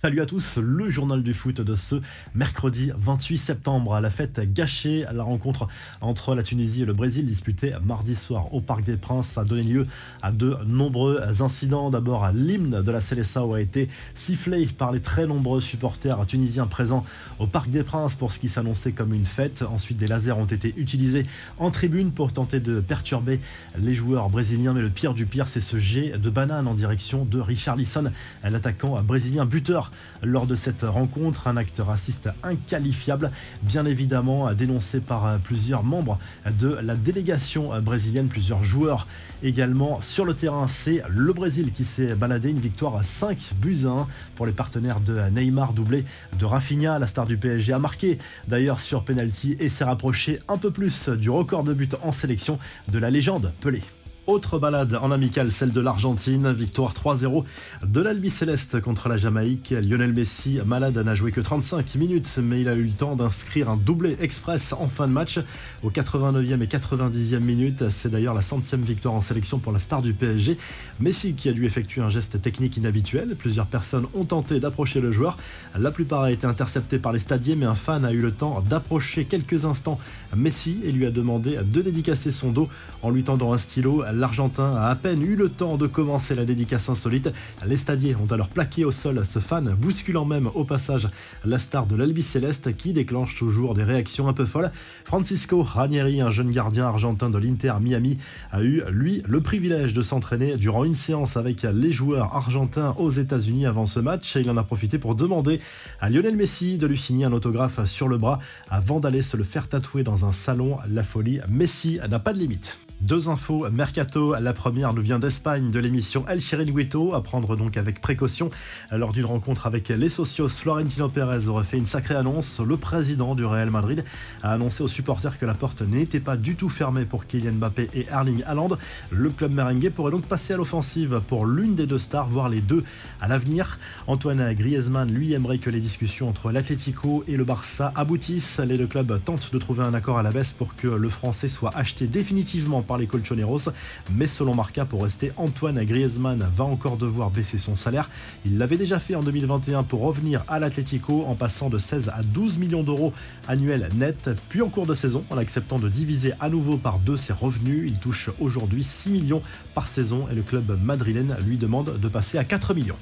[0.00, 1.96] Salut à tous, le journal du foot de ce
[2.32, 3.98] mercredi 28 septembre.
[3.98, 5.66] La fête gâchée, la rencontre
[6.00, 9.64] entre la Tunisie et le Brésil disputée mardi soir au Parc des Princes a donné
[9.64, 9.88] lieu
[10.22, 11.90] à de nombreux incidents.
[11.90, 17.04] D'abord, l'hymne de la Célessao a été sifflé par les très nombreux supporters tunisiens présents
[17.40, 19.64] au Parc des Princes pour ce qui s'annonçait comme une fête.
[19.68, 21.24] Ensuite, des lasers ont été utilisés
[21.58, 23.40] en tribune pour tenter de perturber
[23.76, 24.74] les joueurs brésiliens.
[24.74, 28.12] Mais le pire du pire, c'est ce jet de banane en direction de Richard Lisson,
[28.44, 29.87] l'attaquant brésilien buteur
[30.22, 31.46] lors de cette rencontre.
[31.46, 33.30] Un acte raciste inqualifiable,
[33.62, 36.18] bien évidemment dénoncé par plusieurs membres
[36.58, 39.06] de la délégation brésilienne, plusieurs joueurs
[39.42, 40.66] également sur le terrain.
[40.68, 45.00] C'est le Brésil qui s'est baladé, une victoire à 5 buts 1 pour les partenaires
[45.00, 46.04] de Neymar, doublé
[46.38, 50.58] de Rafinha, la star du PSG, a marqué d'ailleurs sur penalty et s'est rapproché un
[50.58, 52.58] peu plus du record de buts en sélection
[52.88, 53.82] de la légende Pelé.
[54.28, 56.52] Autre balade en amical, celle de l'Argentine.
[56.52, 57.44] Victoire 3-0
[57.86, 59.70] de l'Albi Céleste contre la Jamaïque.
[59.70, 63.70] Lionel Messi, malade, n'a joué que 35 minutes, mais il a eu le temps d'inscrire
[63.70, 65.38] un doublé express en fin de match
[65.82, 67.88] aux 89e et 90e minutes.
[67.88, 70.58] C'est d'ailleurs la centième victoire en sélection pour la star du PSG.
[71.00, 73.34] Messi qui a dû effectuer un geste technique inhabituel.
[73.34, 75.38] Plusieurs personnes ont tenté d'approcher le joueur.
[75.74, 78.62] La plupart a été intercepté par les stadiers, mais un fan a eu le temps
[78.68, 79.98] d'approcher quelques instants
[80.36, 82.68] Messi et lui a demandé de dédicacer son dos
[83.00, 86.44] en lui tendant un stylo l'Argentin a à peine eu le temps de commencer la
[86.44, 87.32] dédicace insolite.
[87.64, 91.08] Les stadiers ont alors plaqué au sol ce fan, bousculant même au passage
[91.44, 94.72] la star de l'Albi Céleste qui déclenche toujours des réactions un peu folles.
[95.04, 98.18] Francisco Ranieri, un jeune gardien argentin de l'Inter Miami,
[98.50, 103.10] a eu, lui, le privilège de s'entraîner durant une séance avec les joueurs argentins aux
[103.10, 105.60] États-Unis avant ce match et il en a profité pour demander
[106.00, 109.44] à Lionel Messi de lui signer un autographe sur le bras avant d'aller se le
[109.44, 110.78] faire tatouer dans un salon.
[110.90, 112.78] La folie, Messi n'a pas de limite.
[113.00, 114.07] Deux infos mercato.
[114.16, 118.48] La première nous vient d'Espagne de l'émission El Chiringuito, à prendre donc avec précaution.
[118.90, 122.60] Lors d'une rencontre avec les socios, Florentino Pérez aurait fait une sacrée annonce.
[122.60, 124.04] Le président du Real Madrid
[124.42, 127.90] a annoncé aux supporters que la porte n'était pas du tout fermée pour Kylian Mbappé
[127.92, 128.78] et Erling Haaland.
[129.10, 132.62] Le club merengue pourrait donc passer à l'offensive pour l'une des deux stars, voire les
[132.62, 132.84] deux
[133.20, 133.78] à l'avenir.
[134.06, 138.60] Antoine Griezmann, lui, aimerait que les discussions entre l'Atlético et le Barça aboutissent.
[138.60, 141.48] Les deux clubs tentent de trouver un accord à la baisse pour que le français
[141.48, 143.68] soit acheté définitivement par les Colchoneros.
[144.10, 148.08] Mais selon Marca, pour rester, Antoine Griezmann va encore devoir baisser son salaire.
[148.44, 152.22] Il l'avait déjà fait en 2021 pour revenir à l'Atlético en passant de 16 à
[152.22, 153.12] 12 millions d'euros
[153.46, 154.30] annuels net.
[154.48, 157.84] Puis en cours de saison, en acceptant de diviser à nouveau par deux ses revenus,
[157.86, 159.42] il touche aujourd'hui 6 millions
[159.74, 162.96] par saison et le club madrilène lui demande de passer à 4 millions.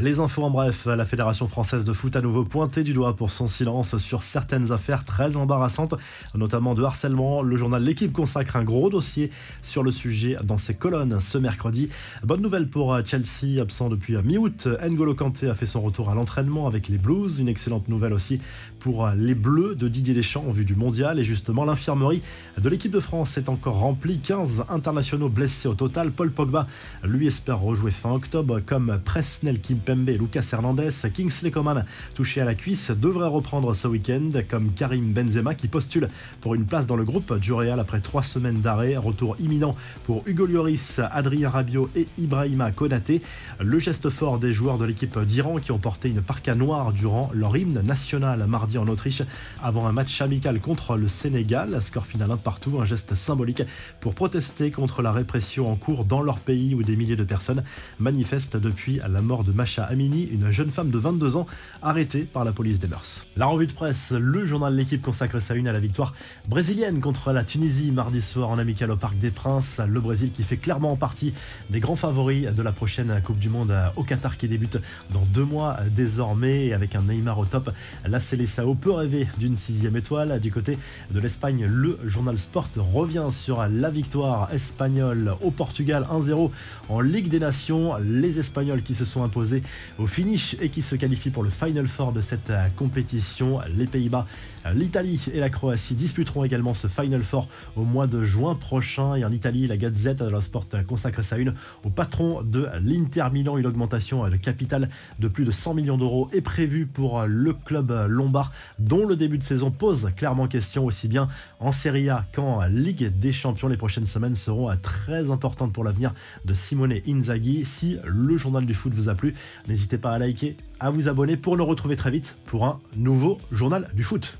[0.00, 3.32] Les infos en bref, la Fédération française de foot à nouveau pointé du doigt pour
[3.32, 5.96] son silence sur certaines affaires très embarrassantes,
[6.36, 7.42] notamment de harcèlement.
[7.42, 11.88] Le journal L'équipe consacre un gros dossier sur le sujet dans ses colonnes ce mercredi.
[12.22, 14.68] Bonne nouvelle pour Chelsea, absent depuis mi-août.
[14.88, 17.40] N'Golo Kanté a fait son retour à l'entraînement avec les Blues.
[17.40, 18.40] Une excellente nouvelle aussi
[18.78, 21.18] pour les Bleus de Didier Deschamps en vue du mondial.
[21.18, 22.22] Et justement, l'infirmerie
[22.56, 24.20] de l'équipe de France est encore remplie.
[24.20, 26.12] 15 internationaux blessés au total.
[26.12, 26.68] Paul Pogba,
[27.02, 31.84] lui, espère rejouer fin octobre comme Presnel Kim Lucas Hernandez, Kingsley Coman,
[32.14, 36.08] touché à la cuisse, devrait reprendre ce week-end, comme Karim Benzema qui postule
[36.40, 38.96] pour une place dans le groupe du Real après trois semaines d'arrêt.
[38.96, 43.22] Retour imminent pour Hugo Lloris, Adrien Rabiot et Ibrahima Konaté.
[43.60, 47.30] Le geste fort des joueurs de l'équipe d'Iran qui ont porté une parka noire durant
[47.32, 49.22] leur hymne national mardi en Autriche
[49.62, 51.80] avant un match amical contre le Sénégal.
[51.80, 53.62] Score final un partout, un geste symbolique
[54.00, 57.64] pour protester contre la répression en cours dans leur pays où des milliers de personnes
[57.98, 61.46] manifestent depuis la mort de Macha Amini, une jeune femme de 22 ans
[61.82, 63.26] arrêtée par la police des mœurs.
[63.36, 66.14] La revue de presse, le journal de l'équipe consacre sa une à la victoire
[66.48, 69.80] brésilienne contre la Tunisie mardi soir en amical au Parc des Princes.
[69.86, 71.34] Le Brésil qui fait clairement en partie
[71.70, 74.78] des grands favoris de la prochaine Coupe du Monde au Qatar qui débute
[75.10, 77.70] dans deux mois désormais avec un Neymar au top.
[78.06, 80.40] La Célessao peut rêver d'une sixième étoile.
[80.40, 80.78] Du côté
[81.10, 86.50] de l'Espagne, le journal Sport revient sur la victoire espagnole au Portugal 1-0
[86.88, 87.92] en Ligue des Nations.
[88.02, 89.62] Les Espagnols qui se sont imposés
[89.98, 93.60] au finish et qui se qualifie pour le Final Four de cette euh, compétition.
[93.76, 94.26] Les Pays-Bas,
[94.74, 99.14] l'Italie et la Croatie disputeront également ce Final Four au mois de juin prochain.
[99.14, 101.54] Et en Italie, la Gazette de la Sport consacre sa une
[101.84, 103.56] au patron de l'Inter Milan.
[103.56, 104.88] Une augmentation de capital
[105.18, 109.38] de plus de 100 millions d'euros est prévue pour le club lombard, dont le début
[109.38, 111.28] de saison pose clairement question aussi bien
[111.60, 113.68] en Serie A qu'en Ligue des Champions.
[113.68, 116.12] Les prochaines semaines seront très importantes pour l'avenir
[116.44, 117.64] de Simone Inzaghi.
[117.64, 119.34] Si le journal du foot vous a plu,
[119.66, 123.38] N'hésitez pas à liker, à vous abonner pour nous retrouver très vite pour un nouveau
[123.50, 124.38] journal du foot.